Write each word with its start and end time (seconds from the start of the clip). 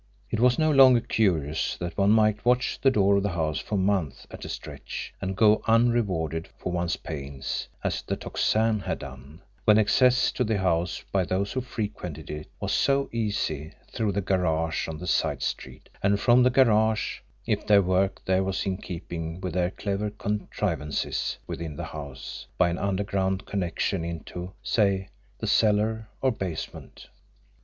It 0.31 0.39
was 0.39 0.57
no 0.57 0.71
longer 0.71 0.99
curious 0.99 1.77
that 1.77 1.95
one 1.95 2.09
might 2.09 2.43
watch 2.43 2.79
the 2.81 2.89
door 2.89 3.17
of 3.17 3.21
the 3.21 3.29
house 3.29 3.59
for 3.59 3.77
months 3.77 4.25
at 4.31 4.43
a 4.43 4.49
stretch 4.49 5.13
and 5.21 5.37
go 5.37 5.61
unrewarded 5.67 6.47
for 6.57 6.71
one's 6.71 6.97
pains, 6.97 7.67
as 7.83 8.01
the 8.01 8.15
Tocsin 8.15 8.79
had 8.79 8.97
done, 8.97 9.43
when 9.63 9.77
access 9.77 10.31
to 10.31 10.43
the 10.43 10.57
house 10.57 11.03
by 11.11 11.23
those 11.23 11.51
who 11.51 11.61
frequented 11.61 12.31
it 12.31 12.47
was 12.59 12.71
so 12.71 13.09
easy 13.11 13.73
through 13.91 14.13
the 14.13 14.21
garage 14.21 14.87
on 14.87 14.97
the 14.97 15.05
side 15.05 15.43
street 15.43 15.87
and 16.01 16.19
from 16.19 16.41
the 16.41 16.49
garage, 16.49 17.19
if 17.45 17.67
their 17.67 17.83
work 17.83 18.25
there 18.25 18.43
was 18.43 18.65
in 18.65 18.77
keeping 18.77 19.39
with 19.39 19.53
their 19.53 19.69
clever 19.69 20.09
contrivances 20.09 21.37
within 21.45 21.75
the 21.75 21.85
house, 21.85 22.47
by 22.57 22.69
an 22.71 22.79
underground 22.79 23.45
connection 23.45 24.03
into, 24.03 24.51
say, 24.63 25.09
the 25.37 25.45
cellar 25.45 26.07
or 26.23 26.31
basement! 26.31 27.07